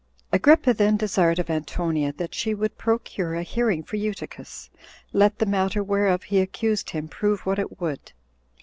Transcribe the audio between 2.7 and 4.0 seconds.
procure a hearing for